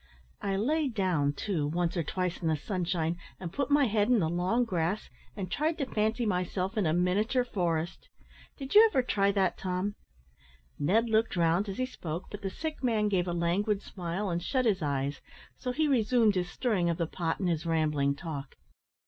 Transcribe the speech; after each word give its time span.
I 0.41 0.55
lay 0.55 0.87
down, 0.87 1.33
too, 1.33 1.67
once 1.67 1.95
or 1.95 2.01
twice 2.01 2.41
in 2.41 2.47
the 2.47 2.55
sunshine, 2.57 3.19
and 3.39 3.53
put 3.53 3.69
my 3.69 3.85
head 3.85 4.07
in 4.07 4.17
the 4.17 4.29
long 4.29 4.65
grass, 4.65 5.11
and 5.35 5.51
tried 5.51 5.77
to 5.77 5.85
fancy 5.85 6.25
myself 6.25 6.75
in 6.75 6.87
a 6.87 6.91
miniature 6.91 7.43
forest. 7.43 8.09
Did 8.57 8.73
you 8.73 8.83
ever 8.89 9.03
try 9.03 9.31
that, 9.33 9.59
Tom!" 9.59 9.93
Ned 10.79 11.07
looked 11.07 11.35
round 11.35 11.69
as 11.69 11.77
he 11.77 11.85
spoke, 11.85 12.31
but 12.31 12.41
the 12.41 12.49
sick 12.49 12.81
man 12.81 13.09
gave 13.09 13.27
a 13.27 13.31
languid 13.33 13.83
smile, 13.83 14.31
and 14.31 14.41
shut 14.41 14.65
his 14.65 14.81
eyes, 14.81 15.21
so 15.55 15.71
he 15.71 15.87
resumed 15.87 16.33
his 16.33 16.49
stirring 16.49 16.89
of 16.89 16.97
the 16.97 17.05
pot 17.05 17.39
and 17.39 17.47
his 17.47 17.67
rambling 17.67 18.15
talk. 18.15 18.55